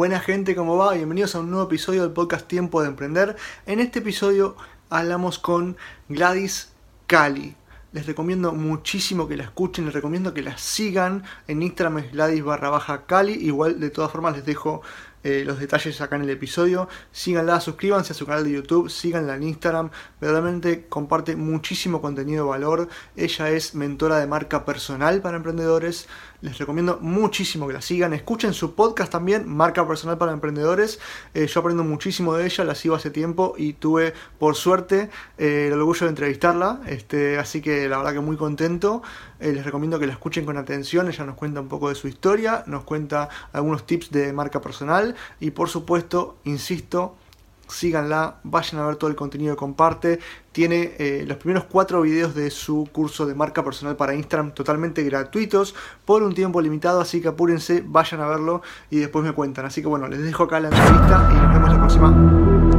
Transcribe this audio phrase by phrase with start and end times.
[0.00, 0.94] Buena gente, ¿cómo va?
[0.94, 3.36] Bienvenidos a un nuevo episodio del podcast Tiempo de Emprender.
[3.66, 4.56] En este episodio
[4.88, 5.76] hablamos con
[6.08, 6.72] Gladys
[7.06, 7.54] Cali.
[7.92, 11.24] Les recomiendo muchísimo que la escuchen, les recomiendo que la sigan.
[11.48, 13.32] En Instagram es Gladys barra baja Cali.
[13.32, 14.80] Igual de todas formas les dejo
[15.22, 16.88] eh, los detalles acá en el episodio.
[17.12, 19.90] Síganla, suscríbanse a su canal de YouTube, síganla en Instagram.
[20.18, 22.88] Verdaderamente comparte muchísimo contenido de valor.
[23.16, 26.08] Ella es mentora de marca personal para emprendedores.
[26.42, 28.14] Les recomiendo muchísimo que la sigan.
[28.14, 30.98] Escuchen su podcast también, Marca Personal para Emprendedores.
[31.34, 35.66] Eh, yo aprendo muchísimo de ella, la sigo hace tiempo y tuve, por suerte, eh,
[35.66, 36.80] el orgullo de entrevistarla.
[36.86, 39.02] Este, así que la verdad que muy contento.
[39.38, 41.08] Eh, les recomiendo que la escuchen con atención.
[41.08, 45.16] Ella nos cuenta un poco de su historia, nos cuenta algunos tips de marca personal
[45.40, 47.16] y, por supuesto, insisto,
[47.70, 50.20] síganla, vayan a ver todo el contenido que comparte.
[50.52, 55.02] Tiene eh, los primeros cuatro videos de su curso de marca personal para Instagram totalmente
[55.04, 55.74] gratuitos
[56.04, 59.64] por un tiempo limitado, así que apúrense, vayan a verlo y después me cuentan.
[59.66, 62.69] Así que bueno, les dejo acá la entrevista y nos vemos la próxima.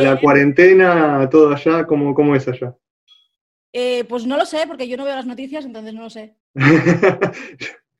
[0.00, 1.86] La, cuarentena, todo allá?
[1.86, 2.76] ¿Cómo, cómo es allá?
[3.72, 6.36] Eh, pues no lo sé, porque yo no veo las noticias, entonces no lo sé.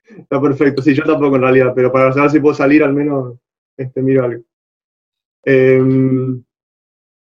[0.04, 3.38] Está perfecto, sí, yo tampoco en realidad, pero para saber si puedo salir al menos
[3.76, 4.42] este, miro algo.
[5.44, 6.42] Em,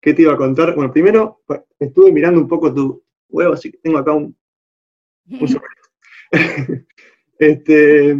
[0.00, 0.74] ¿Qué te iba a contar?
[0.74, 1.42] Bueno, primero
[1.78, 4.34] estuve mirando un poco tu huevo, así que tengo acá un,
[5.26, 5.60] un
[7.38, 8.16] este,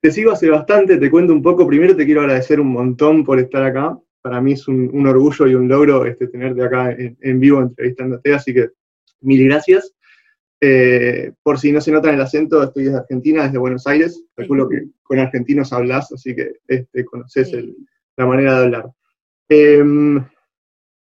[0.00, 1.66] te sigo hace bastante, te cuento un poco.
[1.66, 3.98] Primero te quiero agradecer un montón por estar acá.
[4.24, 7.60] Para mí es un, un orgullo y un logro este, tenerte acá en, en vivo
[7.60, 8.70] entrevistándote, así que
[9.20, 9.92] mil gracias.
[10.62, 14.24] Eh, por si no se nota en el acento, estoy desde Argentina, desde Buenos Aires.
[14.34, 17.76] Calculo que con argentinos hablas, así que este, conoces Sí.
[18.16, 18.86] la manera de hablar.
[19.50, 20.24] Em,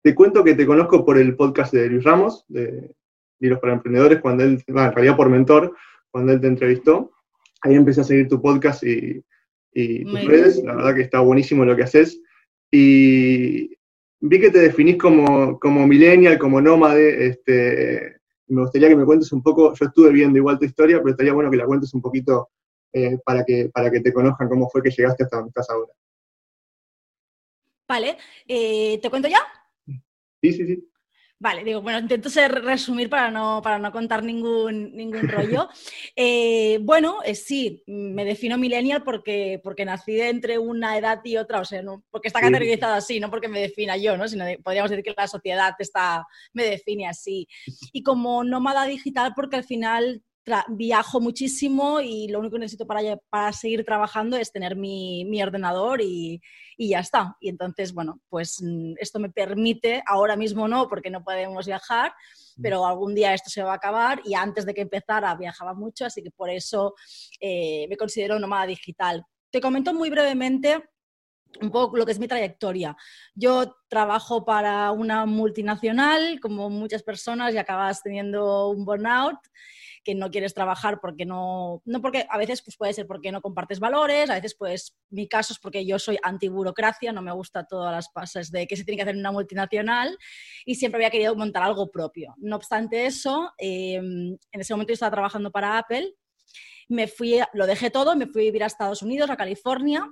[0.02, 2.92] te cuento que te conozco por el podcast de Luis Ramos, de
[3.38, 5.76] Libros para Emprendedores, cuando él, bueno, en realidad por mentor,
[6.10, 7.12] cuando él te entrevistó.
[7.60, 9.22] Ahí empecé a seguir tu podcast y,
[9.72, 10.54] y tus Muy redes.
[10.56, 10.66] bien.
[10.66, 12.20] La verdad que está buenísimo lo que haces.
[12.72, 13.76] Y
[14.20, 17.26] vi que te definís como, como millennial, como nómade.
[17.26, 18.16] Este,
[18.46, 21.34] me gustaría que me cuentes un poco, yo estuve viendo igual tu historia, pero estaría
[21.34, 22.48] bueno que la cuentes un poquito
[22.92, 25.92] eh, para, que, para que te conozcan cómo fue que llegaste hasta donde estás ahora.
[27.86, 28.16] Vale,
[28.48, 29.40] eh, ¿te cuento ya?
[30.40, 30.91] Sí, sí, sí.
[31.42, 35.68] Vale, digo, bueno, intento ser resumir para no, para no contar ningún, ningún rollo.
[36.14, 41.36] Eh, bueno, eh, sí, me defino millennial porque, porque nací de entre una edad y
[41.38, 44.28] otra, o sea, no, porque está categorizado así, no porque me defina yo, ¿no?
[44.28, 47.48] sino de- podríamos decir que la sociedad está, me define así.
[47.92, 50.22] Y como nómada digital porque al final
[50.68, 55.42] viajo muchísimo y lo único que necesito para, para seguir trabajando es tener mi, mi
[55.42, 56.40] ordenador y,
[56.76, 57.36] y ya está.
[57.40, 62.12] Y entonces, bueno, pues mm, esto me permite, ahora mismo no, porque no podemos viajar,
[62.60, 66.06] pero algún día esto se va a acabar y antes de que empezara viajaba mucho,
[66.06, 66.94] así que por eso
[67.40, 69.24] eh, me considero nómada digital.
[69.50, 70.82] Te comento muy brevemente
[71.60, 72.96] un poco lo que es mi trayectoria.
[73.34, 79.38] Yo trabajo para una multinacional, como muchas personas, y acabas teniendo un burnout
[80.04, 83.40] que no quieres trabajar porque no, no porque a veces pues puede ser porque no
[83.40, 87.64] compartes valores, a veces pues mi caso es porque yo soy anti-burocracia, no me gusta
[87.64, 90.18] todas las pases de que se tiene que hacer en una multinacional
[90.64, 92.34] y siempre había querido montar algo propio.
[92.38, 96.14] No obstante eso, eh, en ese momento yo estaba trabajando para Apple,
[96.88, 100.06] me fui, lo dejé todo, me fui a vivir a Estados Unidos, a California,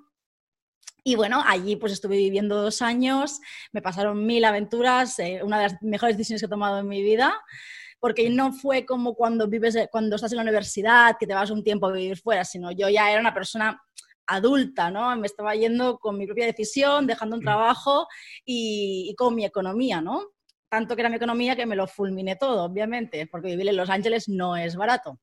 [1.02, 3.40] y bueno, allí pues estuve viviendo dos años,
[3.72, 7.02] me pasaron mil aventuras, eh, una de las mejores decisiones que he tomado en mi
[7.02, 7.40] vida,
[8.00, 11.62] porque no fue como cuando vives, cuando estás en la universidad, que te vas un
[11.62, 13.80] tiempo a vivir fuera, sino yo ya era una persona
[14.26, 15.14] adulta, ¿no?
[15.16, 18.06] Me estaba yendo con mi propia decisión, dejando un trabajo
[18.44, 20.28] y, y con mi economía, ¿no?
[20.68, 23.90] Tanto que era mi economía que me lo fulminé todo, obviamente, porque vivir en Los
[23.90, 25.18] Ángeles no es barato.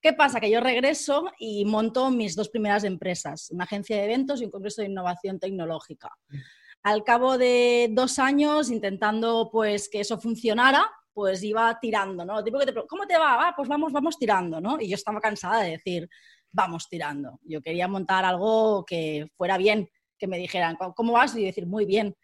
[0.00, 0.40] ¿Qué pasa?
[0.40, 4.50] Que yo regreso y monto mis dos primeras empresas, una agencia de eventos y un
[4.50, 6.10] congreso de innovación tecnológica.
[6.82, 12.42] Al cabo de dos años, intentando pues que eso funcionara, pues iba tirando, ¿no?
[12.42, 13.48] Tipo que te, ¿Cómo te va?
[13.48, 14.80] Ah, pues vamos, vamos tirando, ¿no?
[14.80, 16.08] Y yo estaba cansada de decir,
[16.50, 17.38] vamos tirando.
[17.42, 19.88] Yo quería montar algo que fuera bien,
[20.18, 21.36] que me dijeran, ¿cómo vas?
[21.36, 22.16] Y decir, muy bien.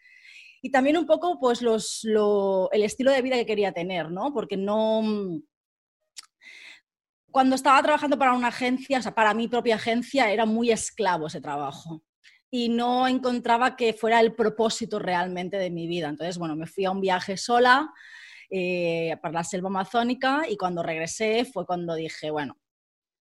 [0.63, 4.33] Y también un poco, pues, los, lo, el estilo de vida que quería tener, ¿no?
[4.33, 5.03] Porque no
[7.31, 11.27] cuando estaba trabajando para una agencia, o sea, para mi propia agencia, era muy esclavo
[11.27, 12.03] ese trabajo
[12.51, 16.09] y no encontraba que fuera el propósito realmente de mi vida.
[16.09, 17.93] Entonces, bueno, me fui a un viaje sola
[18.51, 22.57] eh, para la selva amazónica y cuando regresé fue cuando dije, bueno,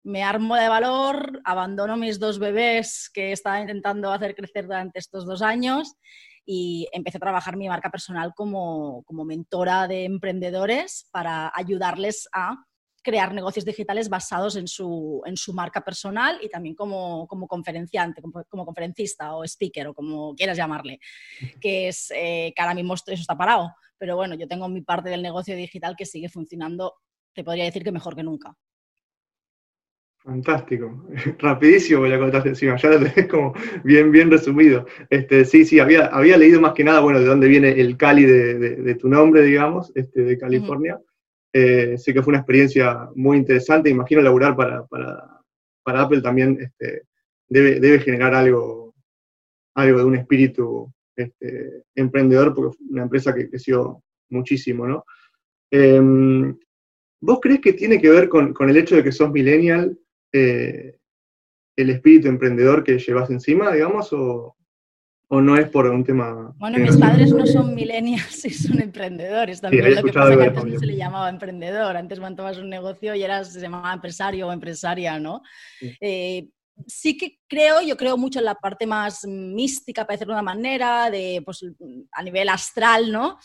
[0.05, 5.25] me armo de valor, abandono mis dos bebés que estaba intentando hacer crecer durante estos
[5.25, 5.95] dos años
[6.45, 12.65] y empecé a trabajar mi marca personal como, como mentora de emprendedores para ayudarles a
[13.03, 18.23] crear negocios digitales basados en su, en su marca personal y también como, como conferenciante,
[18.23, 21.01] como, conferencista o speaker o como quieras llamarle,
[21.61, 23.75] que es eh, que ahora mismo eso está parado.
[23.99, 26.95] Pero bueno, yo tengo mi parte del negocio digital que sigue funcionando,
[27.35, 28.57] te podría decir que mejor que nunca.
[30.25, 31.05] Fantástico,
[31.39, 33.53] rapidísimo la contaste encima, ya lo tenés como
[33.83, 34.87] bien, bien resumido.
[35.11, 38.25] Este, sí, sí, había, había leído más que nada, bueno, de dónde viene el Cali
[38.25, 41.01] de, de, tu nombre, digamos, este, de California.
[41.53, 45.41] Eh, sé que fue una experiencia muy interesante, imagino laburar para, para,
[45.85, 47.03] Apple también este,
[47.49, 48.95] debe, debe, generar algo,
[49.75, 55.05] algo de un espíritu este, emprendedor, porque fue una empresa que creció muchísimo, ¿no?
[55.71, 56.57] Em,
[57.21, 59.97] ¿Vos crees que tiene que ver con, con el hecho de que sos millennial
[60.33, 60.97] eh,
[61.77, 64.57] el espíritu emprendedor que llevas encima, digamos, o,
[65.35, 66.53] o no es por un tema...
[66.59, 69.95] Bueno, mis padres no son millennials y son emprendedores también.
[69.95, 73.23] lo que pasa que antes no se le llamaba emprendedor, antes montabas un negocio y
[73.23, 75.41] eras, se llamaba empresario o empresaria, ¿no?
[75.81, 76.51] Eh,
[76.87, 80.53] sí que creo, yo creo mucho en la parte más mística, para decirlo de una
[80.53, 81.65] manera, de, pues,
[82.13, 83.39] a nivel astral, ¿no?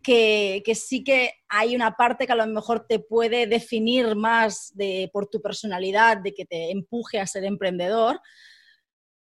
[0.00, 4.70] Que, que, sí que hay una parte que a lo mejor te puede definir más
[4.76, 8.20] de, por tu personalidad, de que te empuje a ser emprendedor.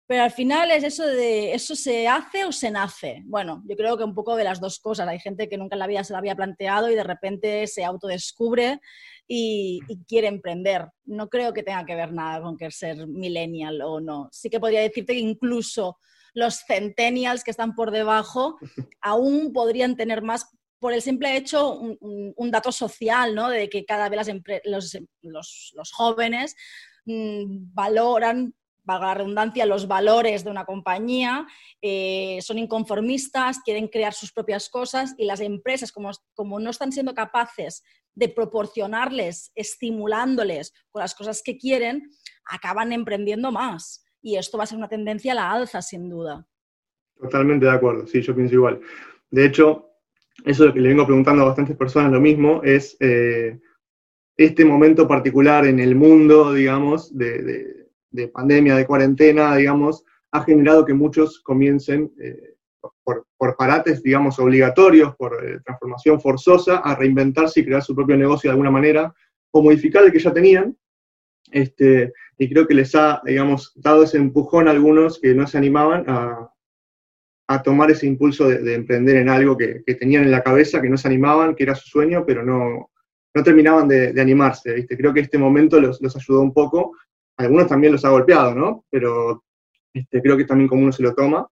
[0.08, 3.20] Pero al final es eso de, ¿eso se hace o se nace?
[3.26, 5.06] Bueno, yo creo que un poco de las dos cosas.
[5.06, 7.84] Hay gente que nunca en la vida se lo había planteado y de repente se
[7.84, 8.80] autodescubre
[9.26, 10.88] y, quiere emprender.
[11.04, 14.30] No creo que tenga que ver nada con que ser millennial o no.
[14.32, 15.98] Sí que podría decirte que incluso
[16.32, 18.56] los centennials que están por debajo
[19.02, 23.50] aún podrían tener más por el simple hecho, un, dato social, ¿no?
[23.50, 24.26] De que cada vez
[24.64, 26.56] los, jóvenes
[27.04, 28.54] mm, valoran
[28.88, 31.46] valga la redundancia, los valores de una compañía,
[31.82, 36.90] eh, son inconformistas, quieren crear sus propias cosas y las empresas, como, como no están
[36.90, 42.10] siendo capaces de proporcionarles, estimulándoles con las cosas que quieren,
[42.46, 44.04] acaban emprendiendo más.
[44.22, 46.48] Y esto va a ser una tendencia a la alza, sin duda.
[47.20, 48.80] Totalmente de acuerdo, sí, yo pienso igual.
[49.30, 49.90] De hecho,
[50.46, 53.60] eso lo que le vengo preguntando a bastantes personas lo mismo, es eh,
[54.36, 57.77] este momento particular en el mundo, digamos, de
[58.32, 62.54] pandemia, de cuarentena, digamos, ha generado que muchos comiencen eh,
[63.04, 68.48] por, parates, digamos, obligatorios, por eh, transformación forzosa, a reinventarse y crear su propio negocio
[68.48, 69.14] de alguna manera,
[69.50, 70.76] o modificar el que ya tenían.
[71.50, 75.56] Este, y creo que les ha, digamos, dado ese empujón a algunos que no se
[75.56, 76.52] animaban a,
[77.64, 81.08] tomar ese impulso de, emprender en algo que, tenían en la cabeza, que no se
[81.08, 82.90] animaban, que era su sueño, pero no,
[83.34, 84.98] no terminaban de, animarse, ¿viste?
[84.98, 86.92] Creo que este momento los, los ayudó un poco
[87.38, 88.84] algunos también los ha golpeado, ¿no?
[88.90, 89.44] Pero
[89.94, 91.48] este, creo que también como uno se lo toma.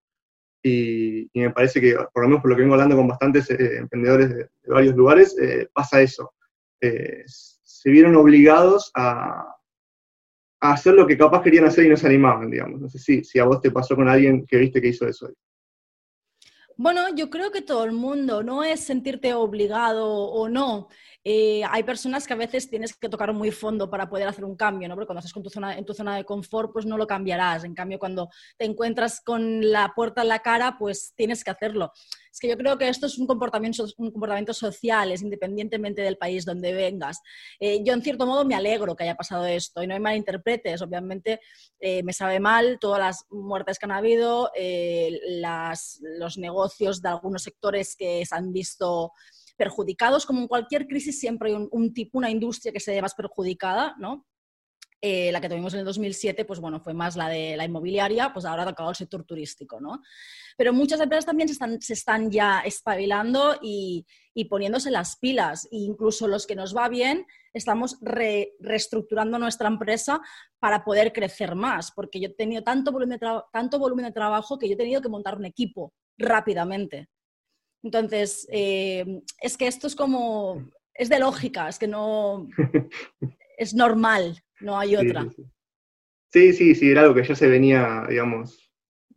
[0.62, 3.78] Y, me parece que, por lo menos por lo que vengo hablando con bastantes eh,
[3.78, 6.32] emprendedores de, varios lugares, eh, pasa eso.
[6.80, 9.52] Eh, se vieron obligados a,
[10.58, 12.80] hacer lo que capaz querían hacer y no se animaban, digamos.
[12.80, 15.30] No sé si, si a vos te pasó con alguien que viste que hizo eso.
[16.76, 20.88] Bueno, yo creo que todo el mundo, no es sentirte obligado o no,
[21.28, 24.54] eh, hay personas que a veces tienes que tocar muy fondo para poder hacer un
[24.54, 24.95] cambio, ¿no?
[24.95, 27.64] Porque cuando estás con tu zona, en tu zona de confort, pues no lo cambiarás.
[27.64, 31.90] En cambio, cuando te encuentras con la puerta en la cara, pues tienes que hacerlo.
[32.30, 36.16] Es que yo creo que esto es un comportamiento, un comportamiento social, es independientemente del
[36.16, 37.21] país donde vengas.
[37.59, 40.80] Eh, yo, en cierto modo, me alegro que haya pasado esto y no hay malinterpretes.
[40.80, 41.40] Obviamente,
[41.80, 44.52] eh, me sabe mal todas las muertes que han habido,
[46.21, 49.11] los negocios de algunos sectores que se han visto
[49.56, 53.14] perjudicados, como en cualquier crisis siempre hay un, tipo, una industria que se ve más
[53.14, 54.26] perjudicada, ¿no?
[55.02, 58.32] Eh, la que tuvimos en el 2007, pues bueno, fue más la de la inmobiliaria,
[58.32, 60.00] pues ahora ha tocado el sector turístico, ¿no?
[60.56, 65.66] Pero muchas empresas también se están, se están ya espabilando y, y, poniéndose las pilas.
[65.66, 70.20] E incluso los que nos va bien, estamos reestructurando nuestra empresa
[70.58, 74.58] para poder crecer más, porque yo he tenido tanto volumen, de tanto volumen de trabajo
[74.58, 77.10] que yo he tenido que montar un equipo rápidamente.
[77.87, 82.49] Entonces, eh, es que esto es como, es de lógica, es que no,
[83.59, 85.25] es normal, no hay otra.
[86.33, 88.73] Sí, sí, sí, era algo que ya se venía, digamos,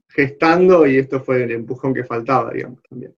[0.07, 3.15] gestando y esto fue el empujón que faltaba, digamos, también.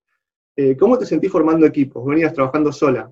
[0.56, 2.06] Eh, ¿Cómo te sentís formando equipos?
[2.06, 3.12] ¿Venías trabajando sola?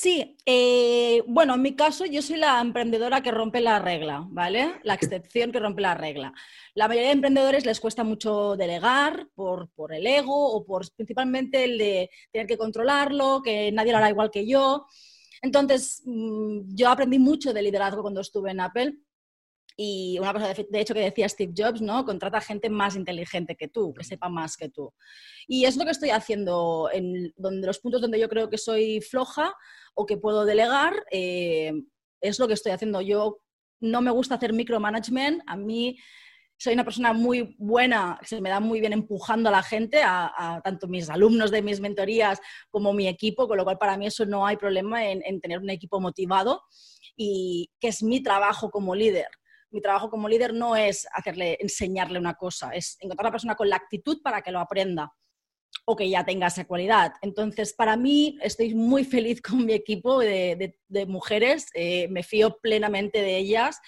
[0.00, 4.76] Sí, eh, bueno, en mi caso yo soy la emprendedora que rompe la regla, ¿vale?
[4.84, 6.32] La excepción que rompe la regla.
[6.74, 11.64] La mayoría de emprendedores les cuesta mucho delegar por, por el ego o por principalmente
[11.64, 14.86] el de tener que controlarlo, que nadie lo hará igual que yo.
[15.42, 18.94] Entonces, mm, yo aprendí mucho de liderazgo cuando estuve en Apple
[19.80, 22.04] y una cosa, de, hecho, que decía Steve Jobs, ¿no?
[22.04, 24.92] Contrata gente más inteligente que tú, que sepa más que tú.
[25.46, 29.00] Y es lo que estoy haciendo en donde, los puntos donde yo creo que soy
[29.00, 29.54] floja
[29.94, 31.72] o que puedo delegar, eh,
[32.20, 33.00] es lo que estoy haciendo.
[33.02, 33.38] Yo
[33.78, 35.44] no me gusta hacer micromanagement.
[35.46, 35.96] A mí
[36.56, 40.60] soy una persona muy buena, se me da muy bien empujando a la gente, a,
[40.64, 44.26] tanto mis alumnos de mis mentorías como mi equipo, con lo cual para mí eso
[44.26, 46.64] no hay problema en, en tener un equipo motivado
[47.16, 49.28] y que es mi trabajo como líder
[49.70, 53.54] mi trabajo como líder no es hacerle, enseñarle una cosa, es encontrar a una persona
[53.54, 55.12] con la actitud para que lo aprenda
[55.84, 57.12] o que ya tenga esa cualidad.
[57.22, 60.74] Entonces, para mí, estoy muy feliz con mi equipo de,
[61.06, 63.80] mujeres, eh, me fío plenamente de ellas,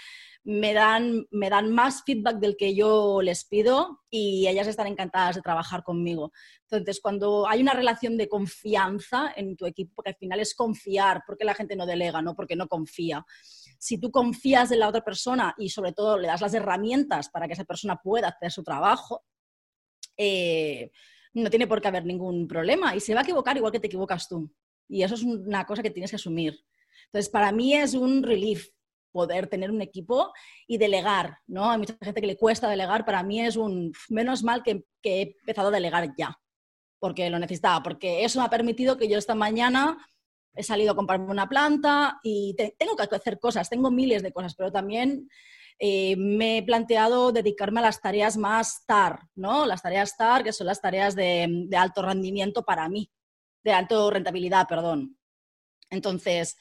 [0.43, 5.37] me dan, me dan más feedback del que yo les pido y ellas están encantadas
[5.37, 6.33] de trabajar conmigo.
[6.63, 11.23] Entonces, cuando hay una relación de confianza en tu equipo, que al final es confiar,
[11.27, 13.25] porque la gente no delega, no porque no confía
[13.81, 17.47] si tú confías en la otra persona y sobre todo le das las herramientas para
[17.47, 19.25] que esa persona pueda hacer su trabajo,
[20.19, 20.91] eh,
[21.33, 23.87] no tiene por qué haber ningún problema y se va a equivocar igual que te
[23.87, 24.53] equivocas tú.
[24.87, 26.63] Y eso es una cosa que tienes que asumir.
[27.07, 28.69] Entonces, para mí es un relief
[29.13, 30.31] poder tener un equipo
[30.67, 31.71] y delegar, ¿no?
[31.71, 35.23] Hay mucha gente que le cuesta delegar, para mí es un menos mal que, que
[35.23, 36.39] he empezado a delegar ya,
[36.99, 39.97] porque lo necesitaba, porque eso me ha permitido que yo esta mañana
[40.55, 44.55] he salido a comprarme una planta y tengo que hacer cosas, tengo miles de cosas,
[44.55, 45.29] pero también
[45.83, 49.65] eh, me he planteado dedicarme a las tareas más TAR, ¿no?
[49.65, 53.11] Las tareas TAR, que son las tareas de, alto rendimiento para mí,
[53.65, 55.17] de alto rentabilidad, perdón.
[55.89, 56.59] Entonces,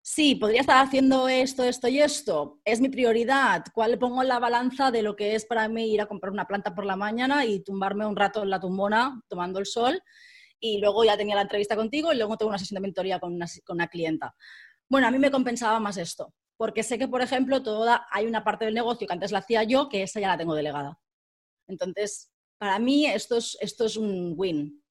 [0.00, 2.60] sí, podría estar haciendo esto, esto y esto.
[2.64, 3.64] Es mi prioridad.
[3.74, 6.46] ¿Cuál pongo en la balanza de lo que es para mí ir a comprar una
[6.46, 10.00] planta por la mañana y tumbarme un rato en la tumbona tomando el sol?
[10.64, 13.34] Y luego ya tenía la entrevista contigo y luego tengo una sesión de mentoría con
[13.34, 14.34] una, con una clienta.
[14.88, 18.42] Bueno, a mí me compensaba más esto, porque sé que, por ejemplo, toda, hay una
[18.42, 20.98] parte del negocio que antes la hacía yo, que esa ya la tengo delegada.
[21.68, 24.82] Entonces, para mí esto es, esto es un win.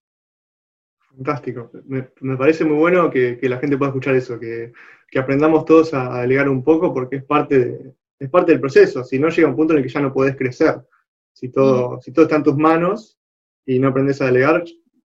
[1.15, 1.71] Fantástico.
[1.85, 4.73] Me, parece muy bueno que, que, la gente pueda escuchar eso, que,
[5.09, 9.03] que aprendamos todos a, delegar un poco porque es parte, de, es parte del proceso.
[9.03, 10.83] Si no, llega un punto en el que ya no podés crecer.
[11.31, 12.01] Si todo, mm.
[12.01, 13.17] si todo está en tus manos
[13.65, 14.63] y no aprendes a delegar,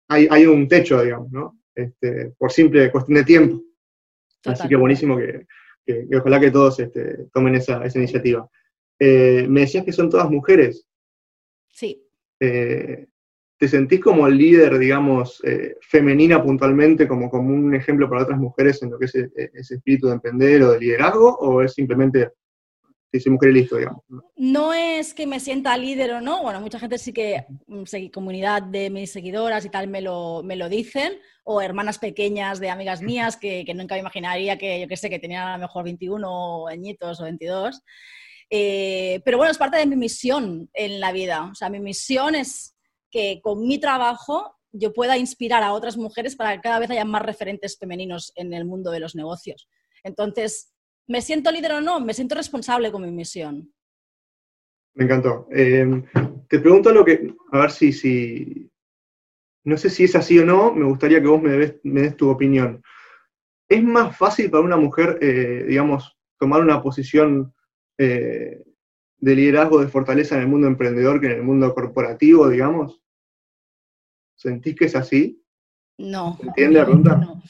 [0.07, 1.59] hay, un techo, digamos, ¿no?
[1.73, 3.61] Este, por simple cuestión de tiempo.
[4.45, 5.45] Así que buenísimo que,
[6.15, 8.49] ojalá que todos este, tomen esa, iniciativa.
[8.99, 10.87] Eh, me decías que son todas mujeres.
[11.67, 12.03] Sí.
[12.39, 13.07] Eh,
[13.57, 18.83] ¿Te sentís como líder, digamos, eh, femenina puntualmente, como, como un ejemplo para otras mujeres
[18.83, 21.35] en lo que es ese espíritu de emprender o de liderazgo?
[21.37, 22.31] ¿O es simplemente
[23.27, 24.03] mujer listo, digamos.
[24.35, 24.73] ¿no?
[24.73, 27.83] es que me sienta líder o no, bueno, mucha gente sí que, mm,
[28.13, 32.69] comunidad de mis seguidoras y tal me lo, me lo dicen, o hermanas pequeñas de
[32.69, 35.83] amigas mías que, nunca me imaginaría que, yo qué sé, que tenían a lo mejor
[35.83, 37.81] 21 añitos o 22.
[38.49, 41.49] Eh, pero bueno, es parte de mi misión en la vida.
[41.51, 42.75] O sea, mi misión es
[43.09, 47.05] que con mi trabajo yo pueda inspirar a otras mujeres para que cada vez haya
[47.05, 49.67] más referentes femeninos en el mundo de los negocios.
[50.03, 50.74] Entonces,
[51.07, 51.99] ¿Me siento líder o no?
[51.99, 53.71] Me siento responsable con mi misión.
[54.95, 55.47] Me encantó.
[55.51, 56.03] Em,
[56.47, 58.71] te pregunto lo que, a ver si, si,
[59.65, 61.51] no sé si es así o no, me gustaría que vos me,
[61.83, 62.81] des, tu opinión.
[63.67, 67.53] ¿Es más fácil para una mujer, eh, digamos, tomar una posición
[67.97, 68.63] eh,
[69.17, 73.01] de liderazgo, de fortaleza en el mundo emprendedor que en el mundo corporativo, digamos?
[74.35, 75.41] ¿Sentís que es así?
[75.97, 76.37] No.
[76.41, 77.15] ¿Entiendes la pregunta?
[77.17, 77.41] No.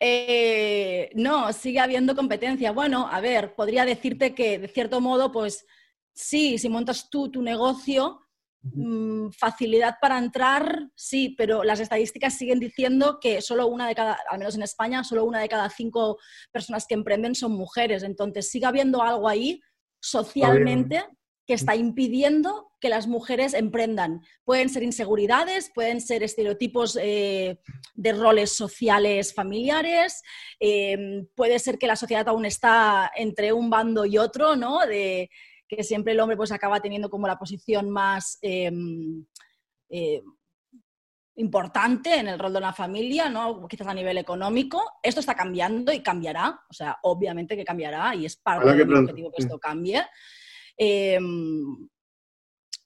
[0.00, 2.72] Eh, no, sigue habiendo competencia.
[2.72, 5.66] Bueno, a ver, podría decirte que de cierto modo, pues
[6.12, 8.20] sí, si montas tú tu negocio,
[8.62, 14.18] mm, facilidad para entrar, sí, pero las estadísticas siguen diciendo que solo una de cada,
[14.30, 16.18] al menos en España, solo una de cada cinco
[16.52, 18.02] personas que emprenden son mujeres.
[18.02, 19.60] Entonces sigue habiendo algo ahí
[20.00, 21.04] socialmente
[21.48, 24.20] que está impidiendo que las mujeres emprendan.
[24.44, 27.58] Pueden ser inseguridades, pueden ser estereotipos eh,
[27.94, 30.22] de roles sociales familiares,
[30.60, 34.86] em, puede ser que la sociedad aún está entre un bando y otro, ¿no?
[34.86, 35.30] De
[35.66, 39.24] que siempre el hombre pues acaba teniendo como la posición más em,
[39.88, 40.22] eh,
[41.36, 43.66] importante en el rol de una familia, ¿no?
[43.68, 44.82] quizás a nivel económico.
[45.02, 49.30] Esto está cambiando y cambiará, o sea, obviamente que cambiará y es parte del objetivo
[49.30, 50.04] que esto cambie.
[50.78, 51.88] Em,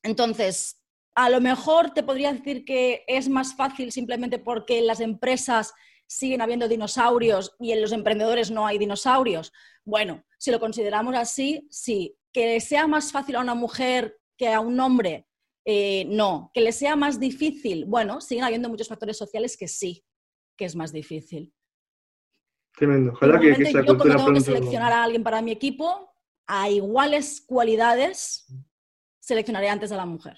[0.03, 0.83] entonces,
[1.15, 5.75] a lo mejor te podría decir que es más fácil simplemente porque las empresas
[6.07, 9.53] siguen habiendo dinosaurios y en los emprendedores no hay dinosaurios.
[9.85, 12.17] Bueno, si lo consideramos así, sí.
[12.33, 15.27] Que sea más fácil a una mujer que a un hombre,
[15.65, 16.51] eh, no.
[16.55, 20.05] Que le sea más difícil, bueno, siguen habiendo muchos factores sociales que sí,
[20.57, 21.53] que es más difícil.
[22.75, 23.13] Tremendo.
[23.13, 26.12] Ojalá que, que yo cuando tengo que seleccionar a alguien para mi equipo,
[26.55, 28.47] a iguales cualidades,
[29.19, 30.37] seleccionaré antes a la mujer.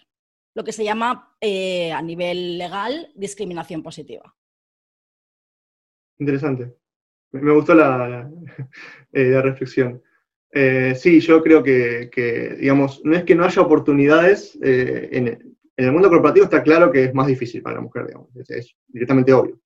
[0.54, 4.32] Lo que se llama eh, a nivel legal discriminación positiva.
[6.20, 6.72] Interesante.
[7.32, 8.30] Me gustó la,
[9.12, 10.00] eh, reflexión.
[10.52, 16.08] Eh, sí, yo creo que, digamos, no es que no haya oportunidades, en, el mundo
[16.08, 19.58] corporativo está claro que es más difícil para la mujer, digamos, es directamente obvio.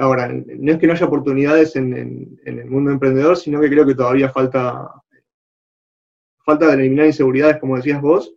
[0.00, 3.94] Ahora, no es que no haya oportunidades en, el mundo emprendedor, sino que creo que
[3.94, 4.90] todavía falta,
[6.48, 8.34] falta de eliminar inseguridades, como decías vos,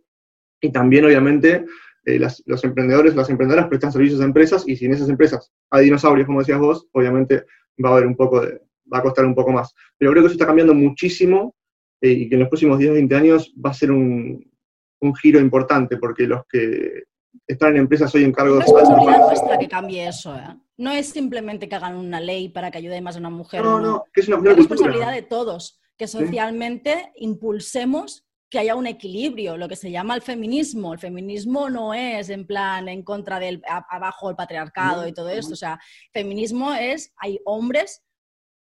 [0.60, 1.64] y también, obviamente,
[2.04, 5.86] eh, los emprendedores, las emprendedoras prestan servicios a empresas, y si en esas empresas hay
[5.86, 7.46] dinosaurios, como decías vos, obviamente
[7.82, 8.60] va a haber un poco de,
[8.92, 9.74] va a costar un poco más.
[9.96, 11.54] Pero creo que eso está cambiando muchísimo
[12.02, 14.44] eh, y que en los próximos 10 o 20 años va a ser un,
[15.00, 17.04] un giro importante, porque los que
[17.46, 18.60] están en empresas hoy en cargo de...
[18.60, 20.54] Es responsabilidad nuestra que cambie eso, ¿eh?
[20.76, 23.62] No es simplemente que hagan una ley para que ayude más a una mujer.
[23.62, 28.86] No, no, que es una es responsabilidad de todos, que socialmente impulsemos que haya un
[28.86, 30.92] equilibrio, lo que se llama el feminismo.
[30.92, 35.54] El feminismo no es en plan en contra del abajo el patriarcado y todo esto.
[35.54, 35.80] O sea,
[36.12, 38.02] feminismo es, hay hombres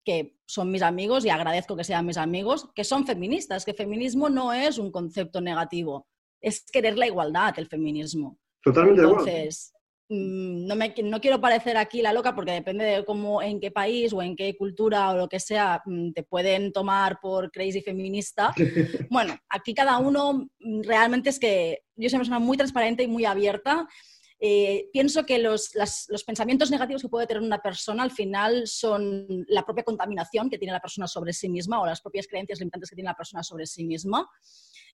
[0.04, 4.28] que son mis amigos y agradezco que sean mis amigos, que son feministas, que feminismo
[4.28, 6.08] no es un concepto negativo,
[6.40, 8.40] es querer la igualdad, el feminismo.
[8.62, 9.72] Totalmente Entonces,
[10.08, 14.12] no, me, no quiero parecer aquí la loca porque depende de cómo, en qué país
[14.12, 18.54] o en qué cultura o lo que sea mm, te pueden tomar por crazy feminista.
[19.10, 23.08] Bueno, aquí cada uno mm, realmente es que yo soy una persona muy transparente y
[23.08, 23.88] muy abierta.
[24.38, 29.26] Eh, pienso que los, los, pensamientos negativos que puede tener una persona al final son
[29.48, 32.90] la propia contaminación que tiene la persona sobre sí misma o las propias creencias limitantes
[32.90, 34.28] que tiene la persona sobre sí misma.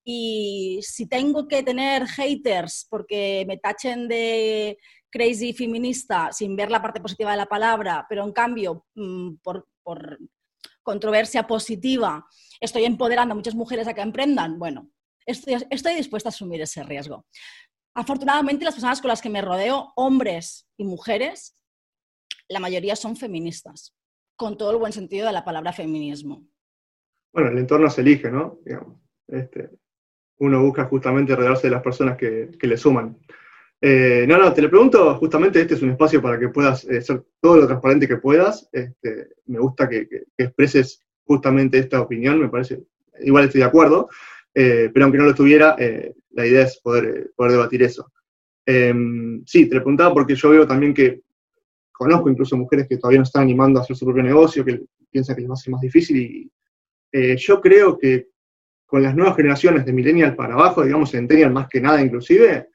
[0.05, 4.79] Y si tengo que tener haters porque me tachen de
[5.11, 9.67] crazy feminista sin ver la parte positiva de la palabra, pero en cambio, mm, por,
[10.85, 12.25] controversia positiva,
[12.61, 14.91] estoy empoderando a muchas mujeres a que emprendan, bueno,
[15.27, 17.27] estoy, estoy dispuesta a asumir ese riesgo.
[17.95, 21.57] Afortunadamente, las personas con las que me rodeo, hombres y mujeres,
[22.49, 23.95] la mayoría son feministas,
[24.37, 26.47] con todo el buen sentido de la palabra feminismo.
[27.33, 28.61] Bueno, el entorno se elige, ¿no?
[29.29, 29.71] Este,
[30.39, 33.19] uno busca justamente rodearse de las personas que, le suman.
[33.81, 37.01] Eh, no, no, te lo pregunto, justamente este es un espacio para que puedas eh,
[37.01, 38.69] ser todo lo transparente que puedas.
[38.73, 42.85] Este, me gusta que, expreses justamente esta opinión, me parece,
[43.21, 44.09] igual estoy de acuerdo,
[44.55, 45.77] eh, pero aunque no lo estuviera,
[46.31, 48.11] la idea es poder, poder debatir eso.
[48.65, 51.23] Em, sí, te lo preguntaba porque yo veo también que
[51.91, 55.35] conozco incluso mujeres que todavía no están animando a hacer su propio negocio, que piensan
[55.37, 56.51] que les va a ser más difícil y
[57.37, 58.29] yo creo que
[58.93, 62.69] con las nuevas generaciones de millennial para abajo, digamos centennial más que nada inclusive,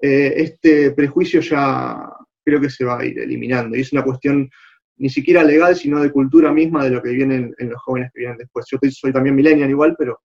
[0.00, 1.96] eh, este prejuicio ya
[2.44, 3.76] creo que se va a ir eliminando.
[3.76, 4.48] Y es una cuestión
[4.98, 8.20] ni siquiera legal, sino de cultura misma de lo que vienen en los jóvenes que
[8.20, 8.66] vienen después.
[8.70, 10.20] Yo soy también millennial igual, pero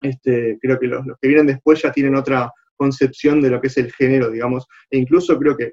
[0.00, 3.76] este, creo que los, que vienen después ya tienen otra concepción de lo que es
[3.78, 5.72] el género, digamos, e incluso creo que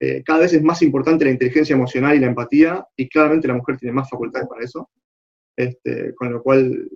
[0.00, 3.54] eh, cada vez es más importante la inteligencia emocional y la empatía, y claramente la
[3.54, 4.88] mujer tiene más facultades para eso,
[5.56, 6.88] este, con lo cual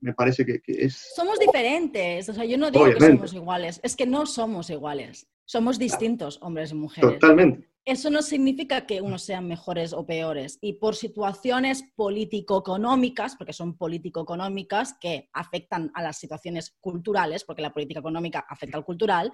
[0.00, 1.12] me parece que, es...
[1.14, 5.28] Somos diferentes, o sea, yo no digo que somos iguales, es que no somos iguales,
[5.44, 7.12] somos distintos hombres y mujeres.
[7.12, 7.71] Totalmente.
[7.84, 10.58] Eso no significa que unos sean mejores o peores.
[10.60, 17.72] Y por situaciones político-económicas, porque son político-económicas que afectan a las situaciones culturales, porque la
[17.72, 19.32] política económica afecta al cultural,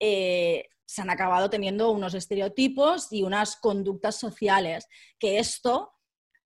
[0.00, 5.92] eh, se han acabado teniendo unos estereotipos y unas conductas sociales, que esto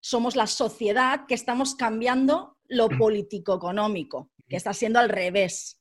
[0.00, 5.79] somos la sociedad que estamos cambiando lo político-económico, que está siendo al revés.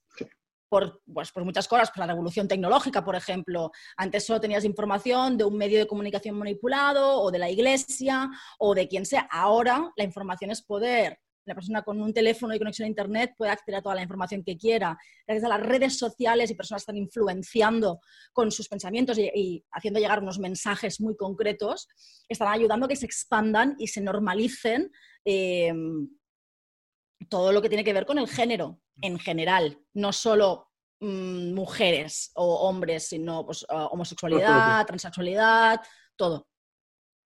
[0.69, 3.71] Por, pues, por muchas cosas, por la revolución tecnológica, por ejemplo.
[3.97, 8.29] Antes solo tenías información de un medio de comunicación manipulado o de la iglesia
[8.59, 9.27] o de quien sea.
[9.31, 11.19] Ahora la información es poder.
[11.49, 14.43] La persona con un teléfono y conexión a Internet puede acceder a toda la información
[14.43, 14.95] que quiera.
[15.25, 17.99] Gracias a las redes sociales y personas están influenciando
[18.33, 21.87] con sus pensamientos y, haciendo llegar unos mensajes muy concretos,
[22.27, 24.91] están ayudando a que se expandan y se normalicen
[25.25, 25.73] eh,
[27.27, 32.31] todo lo que tiene que ver con el género en general, no solo mm, mujeres
[32.35, 35.81] o hombres, sino pues, ah, homosexualidad, transexualidad,
[36.15, 36.47] todo.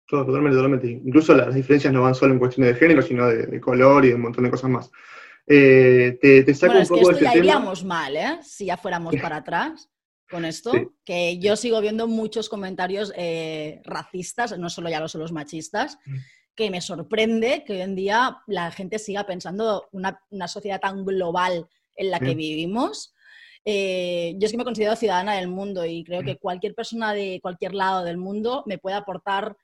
[0.06, 0.90] Todo, totalmente, totalmente.
[0.90, 4.14] Incluso las diferencias no van solo en cuestiones de género, sino de, color y de
[4.14, 4.90] un montón de cosas más.
[5.46, 8.38] Eh, te, saco un poco es que esto ya iríamos mal, ¿eh?
[8.42, 9.88] Si ya fuéramos para atrás.
[10.28, 10.72] con esto,
[11.04, 16.16] que yo sigo viendo muchos comentarios eh, racistas, no solo ya los, los machistas, mm.
[16.60, 21.04] Que me sorprende que hoy en día la gente siga pensando una, una sociedad tan
[21.04, 23.14] global en la que vivimos.
[23.64, 26.38] Eh, yo es que me considero ciudadana del mundo y creo que mm.
[26.38, 29.56] cualquier persona de cualquier lado del mundo me puede aportar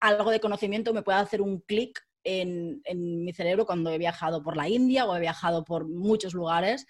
[0.00, 4.42] algo de conocimiento, me puede hacer un clic en, en, mi cerebro cuando he viajado
[4.42, 6.86] por la India o he viajado por muchos lugares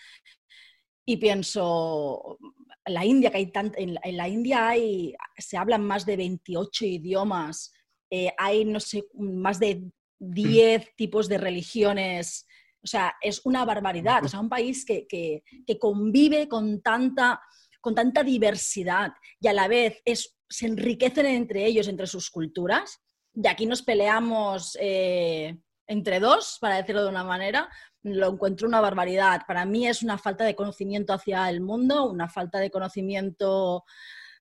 [1.06, 2.38] y pienso,
[2.86, 7.73] la India, que hay en, la India hay, se hablan más de 28 idiomas,
[8.16, 9.82] eh, hay, no sé, más de
[10.20, 12.46] 10 tipos de religiones,
[12.80, 15.42] o sea, es una barbaridad, o sea, un país que, que,
[15.80, 17.40] convive con tanta,
[17.80, 23.00] con tanta diversidad y a la vez es, se enriquecen entre ellos, entre sus culturas,
[23.34, 27.68] y aquí nos peleamos eh, entre dos, para decirlo de una manera,
[28.04, 29.42] lo encuentro una barbaridad.
[29.44, 33.82] Para mí es una falta de conocimiento hacia el mundo, una falta de conocimiento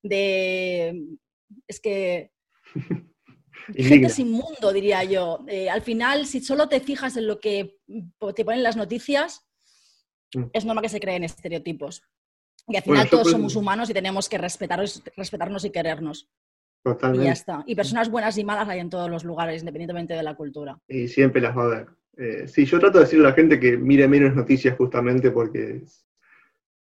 [0.03, 1.17] de...
[1.67, 2.32] Es que...
[3.75, 5.39] Gente sin mundo, diría yo.
[5.47, 7.77] Eh, al final, si solo te fijas en lo que
[8.35, 9.45] te ponen las noticias,
[10.33, 10.43] mm.
[10.53, 12.03] es normal que se creen estereotipos.
[12.67, 16.29] Y al final todos somos humanos y tenemos que respetarnos, respetarnos y querernos.
[16.83, 17.25] Totalmente.
[17.25, 17.63] Y ya está.
[17.65, 20.79] Y personas buenas y malas hay en todos los lugares, independientemente de la cultura.
[20.87, 21.87] Y siempre las va a haber.
[22.17, 25.81] Eh, sí, yo trato de decirle a la gente que mire menos noticias justamente porque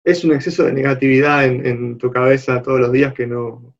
[0.04, 3.76] es, un exceso de negatividad en, tu cabeza todos los días que no,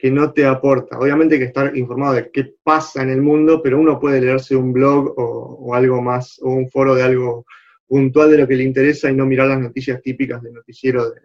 [0.00, 0.98] que no te aporta.
[0.98, 4.56] Obviamente hay que estar informado de qué pasa en el mundo, pero uno puede leerse
[4.56, 7.44] un blog o, algo más, o un foro de algo
[7.86, 11.20] puntual de lo que le interesa y no mirar las noticias típicas del noticiero de,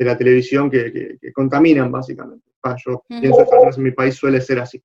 [0.00, 2.50] la televisión que, contaminan básicamente.
[2.84, 4.82] yo pienso que en mi país suele ser así.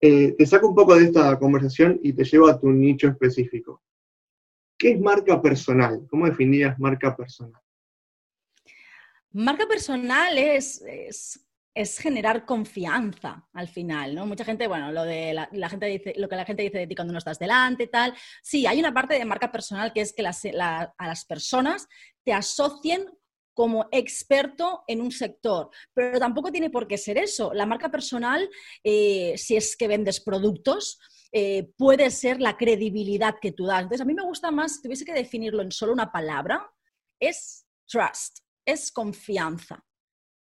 [0.00, 3.82] Eh, te saco un poco de esta conversación y te llevo a tu nicho específico.
[4.78, 6.06] ¿Qué es marca personal?
[6.08, 7.60] ¿Cómo definirías marca personal?
[9.32, 11.44] Marca personal es, es,
[11.98, 14.26] generar confianza al final, ¿no?
[14.26, 16.94] Mucha gente, bueno, lo de la, gente dice, lo que la gente dice de ti
[16.94, 18.14] cuando no estás delante, tal.
[18.42, 21.88] Sí, hay una parte de marca personal que es que a las personas
[22.24, 23.06] te asocien
[23.54, 27.54] como experto en un sector, pero tampoco tiene por qué ser eso.
[27.54, 28.50] La marca personal,
[28.82, 30.98] eh, si es que vendes productos,
[31.32, 33.82] eh, puede ser la credibilidad que tú das.
[33.82, 36.68] Entonces, a mí me gusta más, si tuviese que definirlo en solo una palabra,
[37.20, 39.84] es trust, es confianza.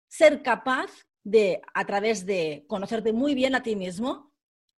[0.07, 0.91] Ser capaz
[1.23, 4.33] de, a través de conocerte muy bien a ti mismo,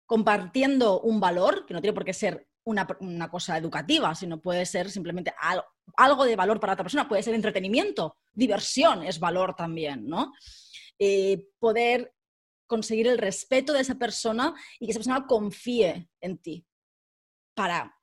[0.05, 4.65] compartiendo un valor, que no tiene por qué ser una, una cosa educativa, sino puede
[4.65, 5.65] ser simplemente algo,
[5.97, 10.33] algo de valor para otra persona, puede ser entretenimiento, diversión es valor también, ¿no?
[10.99, 12.13] Eh, poder
[12.67, 16.65] conseguir el respeto de esa persona y que esa persona confíe en ti
[17.53, 17.95] para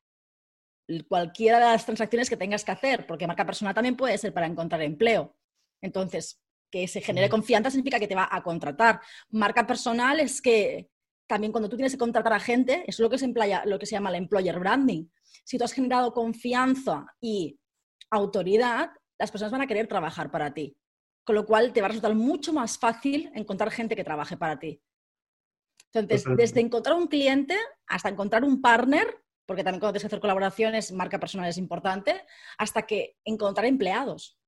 [1.08, 4.46] cualquiera de las transacciones que tengas que hacer, porque marca personal también puede ser para
[4.46, 5.36] encontrar empleo.
[5.80, 6.41] Entonces,
[6.72, 9.00] que se genere confianza significa que te va a contratar.
[9.30, 10.88] Marca personal es que
[11.28, 13.32] también cuando tú tienes que contratar a gente, es lo que se,
[13.66, 15.06] lo que se llama el employer branding.
[15.44, 17.58] Si tú has generado confianza y
[18.10, 20.76] autoridad, las personas van a querer trabajar para ti.
[21.24, 24.58] Con lo cual te va a resultar mucho más fácil encontrar gente que trabaje para
[24.58, 24.82] ti.
[25.92, 27.56] Entonces, desde encontrar un cliente
[27.86, 32.22] hasta encontrar un partner, porque también cuando tienes que hacer colaboraciones, marca personal es importante,
[32.56, 34.38] hasta que encontrar empleados.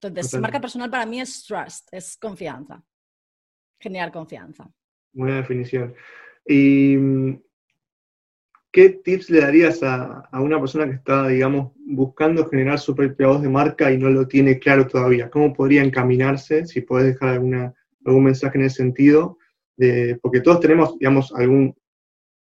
[0.00, 2.82] Entonces, marca personal para mí es trust, es confianza,
[3.80, 4.70] generar confianza.
[5.12, 5.94] Buena definición.
[6.46, 7.42] Y mm,
[8.70, 13.42] ¿qué tips le darías a, una persona que está, digamos, buscando generar su propia voz
[13.42, 15.30] de marca y no lo tiene claro todavía?
[15.30, 16.64] ¿Cómo podría encaminarse?
[16.66, 19.38] Si puedes dejar alguna, algún mensaje en ese sentido,
[20.22, 21.76] porque todos tenemos, digamos, algún,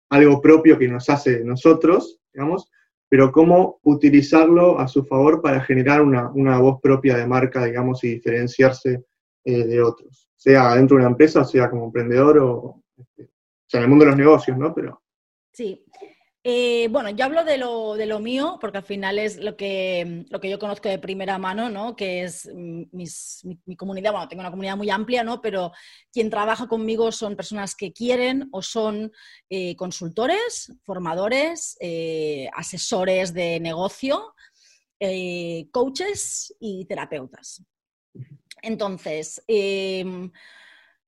[0.10, 2.72] algo propio que nos hace nosotros, digamos,
[3.10, 8.16] pero cómo utilizarlo a su favor para generar una, voz propia de marca, digamos, y
[8.16, 9.06] diferenciarse
[9.44, 13.30] eh, de otros, sea dentro de una empresa, sea como emprendedor o, este,
[13.68, 14.74] sea, en el mundo de los negocios, ¿no?
[14.74, 15.02] Pero...
[15.52, 15.86] Sí,
[16.48, 20.26] eh, bueno, yo hablo de lo, de lo, mío, porque al final es lo que,
[20.30, 21.96] lo que yo conozco de primera mano, ¿no?
[21.96, 25.42] Que es mi, comunidad, bueno, tengo una comunidad muy amplia, ¿no?
[25.42, 25.72] Pero
[26.14, 29.12] quien trabaja conmigo son personas que quieren o son
[29.50, 34.36] eh, consultores, formadores, eh, asesores de negocio,
[35.72, 37.64] coaches y terapeutas.
[38.62, 40.32] Entonces, em,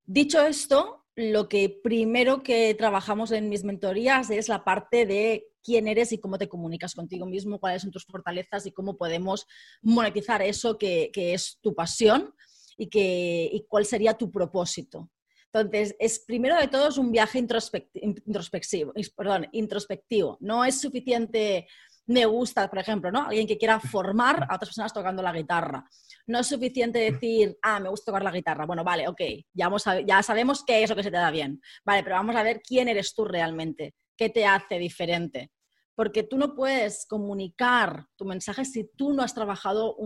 [0.04, 5.88] dicho esto, lo que primero que trabajamos en mis mentorías es la parte de quién
[5.88, 9.44] eres y cómo te comunicas contigo mismo, cuáles son tus fortalezas y cómo podemos
[9.82, 12.32] monetizar eso que, es tu pasión
[12.76, 15.10] y, que, cuál sería tu propósito.
[15.52, 20.36] Entonces, es primero de todo es un viaje introspectivo, perdón, introspectivo.
[20.40, 21.66] No es suficiente
[22.08, 23.26] me gusta, por ejemplo, ¿no?
[23.26, 25.84] Alguien que quiera formar a otras personas tocando la guitarra.
[26.26, 28.64] No es suficiente decir, ah, me gusta tocar la guitarra.
[28.64, 29.20] Bueno, vale, ok,
[29.52, 29.70] ya,
[30.06, 31.60] ya sabemos qué es lo que se te da bien.
[31.84, 35.50] Vale, pero vamos a ver quién eres tú realmente, qué te hace diferente.
[35.94, 39.96] Porque tú no puedes comunicar tu mensaje si tú no has trabajado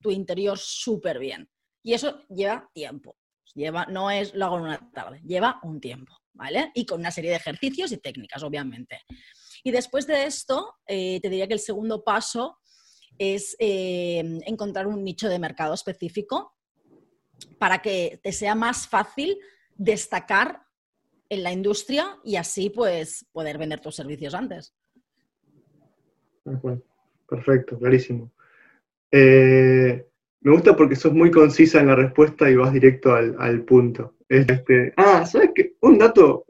[0.00, 1.50] tu interior súper bien.
[1.82, 3.16] Y eso lleva tiempo.
[3.54, 6.72] Lleva, no es lo hago en una tarde, lleva un tiempo, ¿vale?
[6.74, 9.00] Y con una serie de ejercicios y técnicas, obviamente.
[9.66, 12.58] Y después de esto, eh, te diría que el segundo paso
[13.18, 16.54] es eh, encontrar un nicho de mercado específico
[17.58, 19.38] para que te sea más fácil
[19.74, 20.60] destacar
[21.30, 24.74] en la industria y así pues poder vender tus servicios antes.
[27.26, 28.30] Perfecto, clarísimo.
[29.10, 30.06] Eh,
[30.40, 34.16] me gusta porque sos muy concisa en la respuesta y vas directo al, punto.
[34.28, 35.74] Este, ah, ¿sabes qué?
[35.80, 36.44] Un dato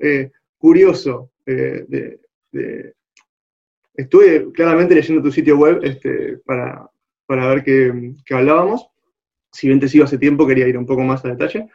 [0.58, 2.18] curioso de,
[3.94, 6.90] estuve claramente leyendo tu sitio web este, para,
[7.28, 8.86] ver qué, hablábamos.
[9.52, 11.68] Si bien te sigo hace tiempo, quería ir un poco más a detalle.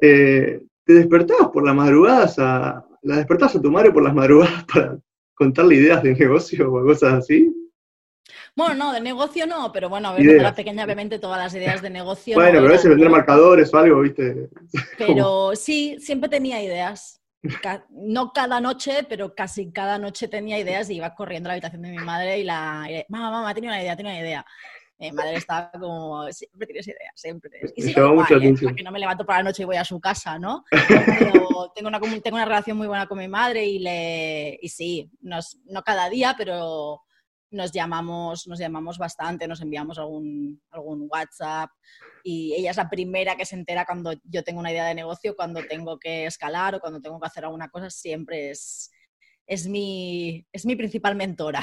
[0.00, 4.64] Eh, ¿Te despertabas por las madrugadas a, ¿La despertabas a tu madre por las madrugadas
[4.72, 4.98] para
[5.34, 7.52] contarle ideas de negocio o cosas así?
[8.56, 11.54] Bueno, no, de negocio no, pero bueno, a ver, cuando era pequeña, obviamente todas las
[11.54, 12.34] ideas de negocio.
[12.34, 14.48] Bueno, pero a veces vender marcadores o algo, ¿viste?
[14.98, 17.20] Pero sí, siempre tenía ideas
[17.90, 21.82] no cada noche, pero casi cada noche tenía ideas y iba corriendo a la habitación
[21.82, 22.86] de mi madre y la...
[23.08, 24.46] mamá, mamá, tenía una idea, tenía una idea.
[24.98, 27.50] Mi madre estaba como, siempre tienes ideas, siempre.
[27.76, 30.64] Y sí, que no me levanto por la noche y voy a su casa, ¿no?
[30.88, 35.10] Pero tengo una, tengo una relación muy buena con mi madre y, le, y sí,
[35.20, 37.02] no cada día, pero
[37.50, 41.70] nos llamamos, nos llamamos bastante, nos enviamos algún, algún WhatsApp
[42.22, 45.36] y ella es la primera que se entera cuando yo tengo una idea de negocio,
[45.36, 48.90] cuando tengo que escalar o cuando tengo que hacer alguna cosa, siempre es,
[49.46, 51.62] es, mi, es mi principal mentora.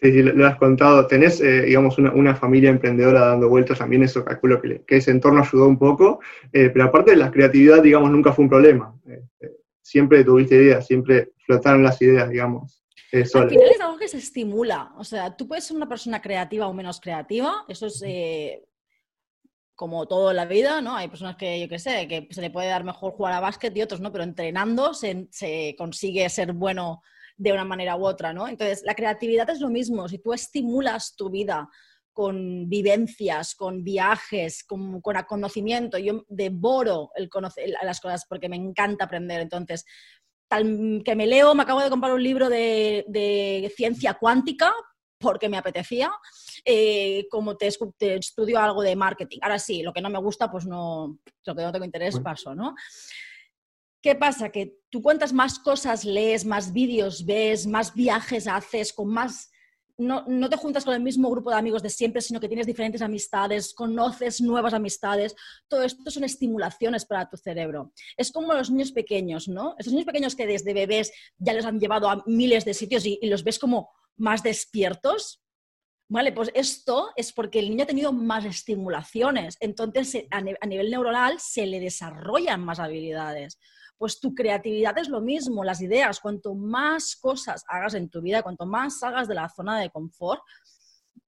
[0.00, 1.06] Sí, sí, lo has contado.
[1.06, 5.40] Tenés, eh, digamos, una, familia emprendedora dando vueltas, también eso calculo que, que ese entorno
[5.40, 6.20] ayudó un poco,
[6.52, 8.94] eh, pero aparte de la creatividad, digamos, nunca fue un problema.
[9.06, 9.22] Eh,
[9.80, 12.83] siempre tuviste ideas, siempre flotaron las ideas, digamos.
[13.22, 14.92] Al final es algo que se estimula.
[14.96, 17.64] O sea, tú puedes ser una persona creativa o menos creativa.
[17.68, 18.64] Eso es eh,
[19.74, 20.96] como todo en la vida, ¿no?
[20.96, 23.76] Hay personas que, yo qué sé, que se le puede dar mejor jugar a básquet
[23.76, 27.02] y otros no, pero entrenando se, se consigue ser bueno
[27.36, 28.46] de una manera u otra, ¿no?
[28.46, 30.08] Entonces, la creatividad es lo mismo.
[30.08, 31.68] Si tú estimulas tu vida
[32.14, 35.98] con vivencias, con viajes, con, con conocimiento.
[35.98, 39.42] Yo devoro el conocer las cosas porque me encanta aprender.
[39.42, 39.84] Entonces,
[40.48, 44.72] que me leo, me acabo de comprar un libro de, ciencia cuántica
[45.18, 46.12] porque me apetecía,
[46.64, 49.38] eh, como te, estudio algo de marketing.
[49.40, 52.54] Ahora sí, lo que no me gusta, pues no, lo que no tengo interés, paso,
[52.54, 52.74] ¿no?
[54.02, 54.50] ¿Qué pasa?
[54.50, 59.50] Que tú cuentas más cosas, lees más vídeos, ves, más viajes haces, con más
[59.96, 62.66] no, no, te juntas con el mismo grupo de amigos de siempre, sino que tienes
[62.66, 65.36] diferentes amistades, conoces nuevas amistades.
[65.68, 67.92] Todo esto son estimulaciones para tu cerebro.
[68.16, 69.74] Es como los niños pequeños, ¿no?
[69.78, 73.18] Esos niños pequeños que desde bebés ya los han llevado a miles de sitios y,
[73.22, 75.42] los ves como más despiertos.
[76.08, 79.56] Vale, pues esto es porque el niño ha tenido más estimulaciones.
[79.60, 83.58] Entonces, a nivel neuronal se le desarrollan más habilidades
[84.04, 88.42] pues tu creatividad es lo mismo, las ideas, cuanto más cosas hagas en tu vida,
[88.42, 90.42] cuanto más salgas de la zona de confort,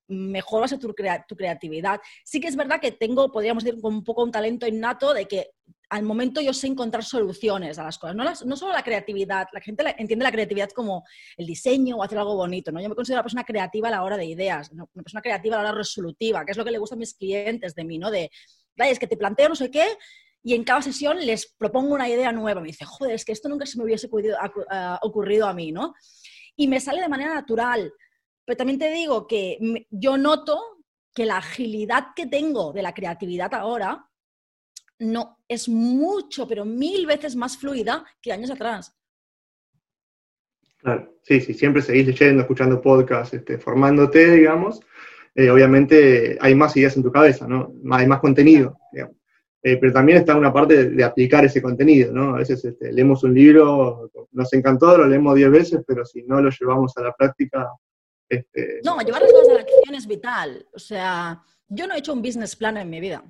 [0.08, 2.02] mejor va a ser tu, creatividad.
[2.22, 5.52] Sí que es verdad que tengo, podríamos decir, un poco un talento innato de que
[5.88, 9.82] al momento yo sé encontrar soluciones a las cosas, no, solo la creatividad, la gente
[9.96, 11.02] entiende la creatividad como
[11.38, 12.82] el diseño o hacer algo bonito, ¿no?
[12.82, 15.62] Yo me considero una persona creativa a la hora de ideas, una persona creativa a
[15.62, 18.10] la hora resolutiva, que es lo que le gusta a mis clientes de mí, ¿no?
[18.10, 18.30] De,
[18.76, 19.96] es que te planteo no sé qué
[20.46, 22.61] y en cada sesión les propongo una idea nueva.
[22.61, 24.09] Me dice, joder, es que esto nunca se me hubiese
[25.02, 25.92] ocurrido a mí, ¿no?
[26.54, 27.92] Y me sale de manera natural.
[28.44, 29.59] Pero también te digo que
[29.90, 34.09] yo noto que la agilidad que tengo de la creatividad ahora
[35.00, 38.96] no es mucho, pero mil veces más fluida que años atrás.
[40.76, 44.78] Claro, sí, sí, siempre seguís leyendo, escuchando podcasts, este, formándote, digamos.
[45.35, 47.74] Eh, obviamente hay más ideas en tu cabeza, ¿no?
[47.90, 49.16] Hay más contenido, digamos.
[49.66, 52.37] Eh, pero también está una parte de, aplicar ese contenido, ¿no?
[52.37, 56.40] A veces este, leemos un libro, nos encantó, lo leemos diez veces, pero si no
[56.40, 57.68] lo llevamos a la práctica...
[58.29, 60.68] Este, no, llevar las cosas a la acción es vital.
[60.72, 63.24] O sea, yo no he hecho un business plan en mi vida.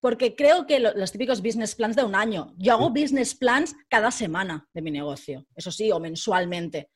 [0.00, 2.52] Porque creo que los típicos business plans de un año.
[2.58, 6.90] Yo hago business plans cada semana de mi negocio, eso sí, o mensualmente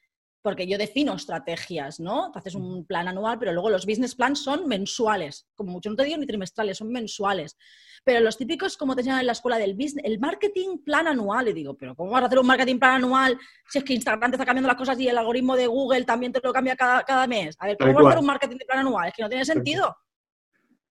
[0.49, 2.33] porque yo defino estrategias, ¿no?
[2.33, 5.97] Te haces un plan anual, pero luego los business plans son mensuales, como mucho no
[5.97, 7.55] te digo ni trimestrales, son mensuales.
[8.03, 11.49] Pero los típicos, como te enseñan en la escuela del business, el marketing plan anual,
[11.49, 14.31] y digo, pero ¿cómo vas a hacer un marketing plan anual si es que Instagram
[14.31, 17.03] te está cambiando las cosas y el algoritmo de Google también te lo cambia cada,
[17.03, 17.55] cada mes?
[17.59, 19.09] A ver, ¿cómo vas a hacer un marketing de plan anual?
[19.09, 19.95] Es que no tiene sentido.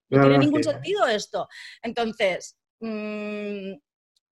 [0.09, 1.47] No, tiene ningún sentido esto.
[1.81, 3.71] Entonces, mmm,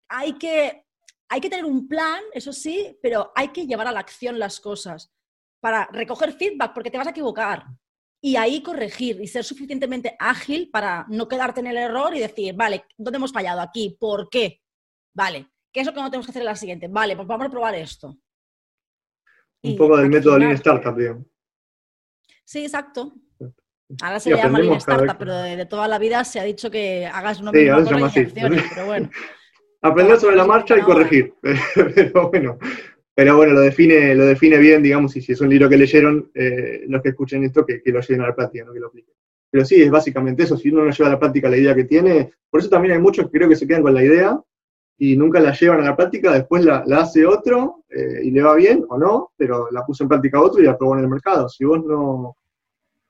[0.10, 0.86] hay que
[1.34, 4.60] hay que tener un plan, eso sí, pero hay que llevar a la acción las
[4.60, 5.12] cosas
[5.60, 7.66] para recoger feedback, porque te vas a equivocar.
[8.22, 12.54] Y ahí corregir y ser suficientemente ágil para no quedarte en el error y decir,
[12.54, 13.62] vale, ¿dónde hemos fallado?
[13.62, 14.62] Aquí, ¿por qué?
[15.16, 16.88] Vale, ¿qué es lo que no tenemos que hacer en la siguiente?
[16.88, 18.16] Vale, pues vamos a probar esto.
[19.64, 21.26] Un poco del método Lean Startup, digamos.
[22.44, 23.12] Sí, exacto.
[24.04, 27.42] Ahora se llama Lean Startup, pero de, toda la vida se ha dicho que hagas
[27.42, 29.10] una sí, mismo pero bueno.
[29.84, 31.34] Aprender sobre la marcha y corregir.
[31.76, 32.58] pero bueno,
[33.14, 36.32] pero bueno, lo define, lo define bien, digamos, y si es un libro que leyeron,
[36.34, 39.14] eh, los que escuchen esto, que, lo lleven a la práctica, no que lo apliquen.
[39.52, 41.84] Pero sí, es básicamente eso, si uno no lleva a la práctica la idea que
[41.84, 44.42] tiene, por eso también hay muchos que creo que se quedan con la idea
[44.98, 48.56] y nunca la llevan a la práctica, después la, hace otro eh, y le va
[48.56, 51.50] bien o no, pero la puso en práctica otro y la probó en el mercado.
[51.50, 52.38] Si vos no,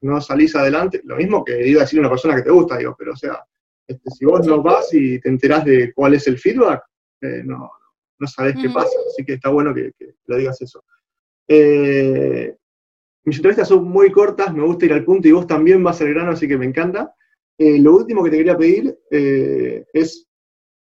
[0.02, 2.96] no salís adelante, lo mismo que iba a decir una persona que te gusta, digo,
[2.98, 3.46] pero o sea,
[3.88, 6.84] este, si vos no vas y te enterás de cuál es el feedback,
[7.22, 7.70] eh, no,
[8.20, 8.96] no sabes qué pasa.
[9.08, 9.92] Así que está bueno que,
[10.26, 10.84] lo digas eso.
[11.48, 12.56] Eh,
[13.26, 16.10] mis entrevistas son muy cortas, me gusta ir al punto y vos también vas al
[16.10, 17.14] grano, así que me encanta.
[17.58, 20.28] Eh, lo último que te quería pedir es,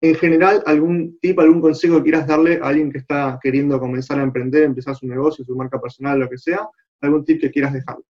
[0.02, 4.20] en general, algún tip, algún consejo que quieras darle a alguien que está queriendo comenzar
[4.20, 6.70] a emprender, empezar su negocio, su marca personal, lo que sea,
[7.02, 8.04] algún tip que quieras dejarle.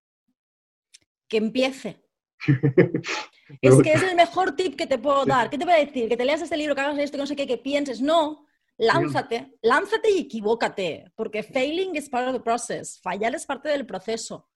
[1.27, 2.02] Que empiece.
[3.61, 5.49] Es que es el mejor tip que te puedo dar.
[5.49, 6.09] ¿Qué te voy a decir?
[6.09, 8.01] Que te leas este libro, que hagas esto, que no sé qué, que pienses.
[8.01, 8.45] No,
[8.77, 12.99] lánzate, lánzate y equivócate, porque failing is part of the process.
[13.01, 14.49] Fallar es parte del proceso.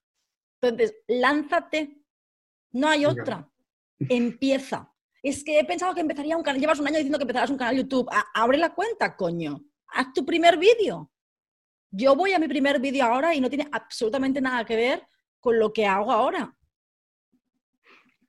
[0.60, 2.02] Entonces, lánzate.
[2.72, 3.48] No hay otra.
[3.98, 4.92] Empieza.
[5.22, 6.60] Es que he pensado que empezaría un canal.
[6.60, 8.08] Llevas un año diciendo que empezarás un canal YouTube.
[8.34, 9.64] abre la cuenta, coño.
[9.88, 11.10] Haz tu primer vídeo.
[11.90, 15.06] Yo voy a mi primer vídeo ahora y no tiene absolutamente nada que ver
[15.40, 16.57] con lo que hago ahora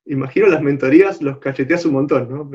[0.10, 2.52] imagino las mentorías los cacheteas un montón, ¿no?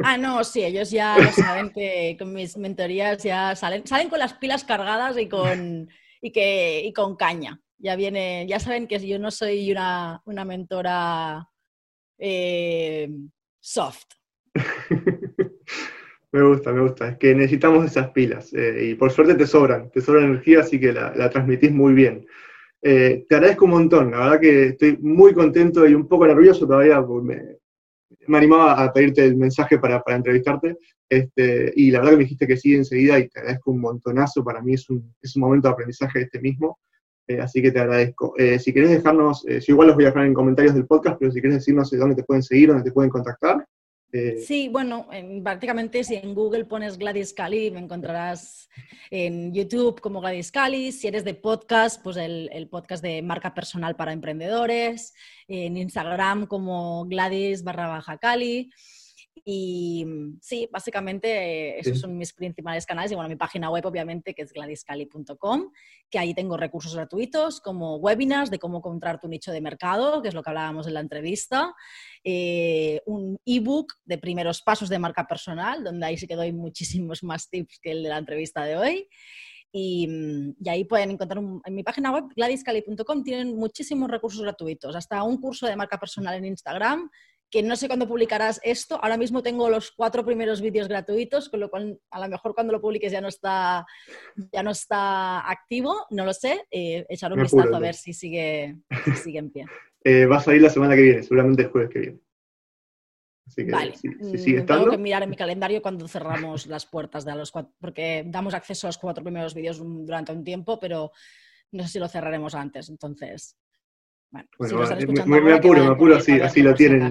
[0.00, 4.34] Ah, no, sí, ellos ya saben que con mis mentorías ya salen, salen con las
[4.34, 5.88] pilas cargadas y con,
[6.20, 7.60] y que, y con caña.
[7.78, 11.48] Ya viene, ya saben que yo no soy una, una mentora
[12.18, 13.08] eh,
[13.60, 14.06] soft.
[16.32, 17.08] me gusta, me gusta.
[17.08, 20.78] Es que necesitamos esas pilas eh, y por suerte te sobran, te sobra energía, así
[20.78, 22.26] que la, la transmitís muy bien.
[22.80, 26.66] Eh, te agradezco un montón, la verdad que estoy muy contento y un poco nervioso
[26.66, 27.56] todavía, me,
[28.28, 30.76] me animaba a pedirte el mensaje para, entrevistarte,
[31.08, 34.44] este, y la verdad que me dijiste que sí enseguida y te agradezco un montonazo,
[34.44, 36.78] para mí es un, momento de aprendizaje este mismo,
[37.26, 38.34] eh, así que te agradezco.
[38.38, 41.32] Eh, si querés dejarnos, yo igual los voy a dejar en comentarios del podcast, pero
[41.32, 43.66] si querés decirnos dónde te pueden seguir, dónde te pueden contactar.
[44.12, 45.08] Eh, sí, bueno,
[45.42, 48.70] prácticamente si en Google pones Gladys Cali, me encontrarás
[49.10, 50.92] en YouTube como Gladys Cali.
[50.92, 55.14] Si eres de podcast, pues el, el, podcast de marca personal para emprendedores.
[55.46, 58.70] En Instagram como Gladys barra baja Cali.
[59.44, 63.12] Y mm, sí, básicamente eh, esos son mis principales canales.
[63.12, 65.70] Y bueno, mi página web, obviamente, que es gladyscali.com,
[66.10, 70.28] que ahí tengo recursos gratuitos como webinars de cómo encontrar tu nicho de mercado, que
[70.28, 71.74] es lo que hablábamos en la entrevista,
[72.24, 77.22] eh, un ebook de primeros pasos de marca personal, donde ahí sí que doy muchísimos
[77.22, 79.08] más tips que el de la entrevista de hoy.
[79.70, 84.96] Y, mm, y, ahí pueden encontrar en mi página web, gladyscali.com, tienen muchísimos recursos gratuitos,
[84.96, 87.10] hasta un curso de marca personal en Instagram
[87.50, 88.98] que no sé cuándo publicarás esto.
[89.02, 92.72] Ahora mismo tengo los cuatro primeros vídeos gratuitos, con lo cual a lo mejor cuando
[92.72, 93.86] lo publiques ya no está,
[94.52, 96.66] ya no está activo, no lo sé.
[96.70, 98.76] Eh, echar un vistazo a ver si sigue,
[99.22, 99.66] sigue en pie.
[100.04, 102.18] Eh, va a salir la semana que viene, seguramente el jueves que viene.
[103.46, 103.96] Así que vale.
[103.96, 104.84] si, mm, sigue estando...
[104.84, 108.54] Tengo que mirar en mi calendario cuando cerramos las puertas de los cuatro, porque damos
[108.54, 111.10] acceso a los cuatro primeros vídeos durante un tiempo, pero
[111.72, 112.88] no sé si lo cerraremos antes.
[112.88, 113.58] Entonces,
[114.58, 114.78] bueno,
[115.26, 117.10] me, apuro, me apuro, así, así lo tienen,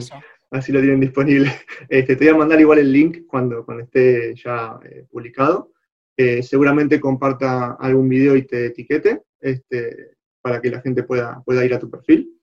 [0.52, 1.52] así lo tienen disponible.
[1.90, 5.72] Este, te voy a mandar igual el link cuando, cuando esté ya eh, publicado.
[6.16, 11.64] Eh, seguramente comparta algún video y te etiquete este, para que la gente pueda, pueda
[11.64, 12.34] ir a tu perfil.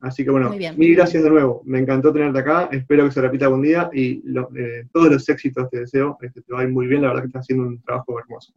[0.00, 1.62] Así que bueno, mil gracias de nuevo.
[1.64, 2.68] Me encantó tenerte acá.
[2.70, 4.22] Espero que se repita algún día y
[4.56, 6.18] eh, todos los éxitos te deseo.
[6.20, 7.02] Este, te va a ir muy bien.
[7.02, 8.52] La verdad que estás haciendo un trabajo hermoso.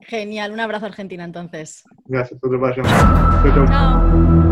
[0.00, 0.52] Genial.
[0.52, 1.84] Un abrazo Argentina entonces.
[2.06, 2.38] Gracias.
[2.42, 3.66] Otro para allá.
[3.66, 4.45] Chao.